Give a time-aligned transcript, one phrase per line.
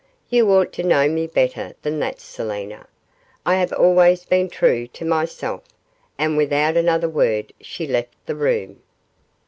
[0.31, 2.87] You ought to know me better than that, Selina.
[3.45, 5.75] I have always been true to myself,'
[6.17, 8.81] and without another word she left the room.